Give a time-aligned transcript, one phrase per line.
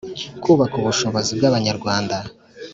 [0.43, 2.15] kubaka ubushobozi bw'abanyarwanda,